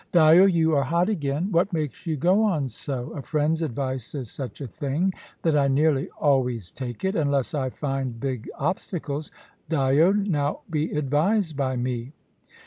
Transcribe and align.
"Dyo, 0.13 0.51
you 0.51 0.75
are 0.75 0.81
hot 0.81 1.09
again. 1.09 1.51
What 1.51 1.71
makes 1.73 2.07
you 2.07 2.17
go 2.17 2.41
on 2.41 2.67
so? 2.67 3.11
A 3.11 3.21
friend's 3.21 3.61
advice 3.61 4.15
is 4.15 4.31
such 4.31 4.59
a 4.59 4.65
thing, 4.67 5.13
that 5.43 5.55
I 5.55 5.67
nearly 5.67 6.09
always 6.19 6.71
take 6.71 7.05
it; 7.05 7.15
unless 7.15 7.53
I 7.53 7.69
find 7.69 8.19
big 8.19 8.49
obstacles. 8.57 9.29
Dyo, 9.69 10.11
now 10.27 10.61
be 10.71 10.91
advised 10.93 11.55
by 11.55 11.75
me." 11.75 12.13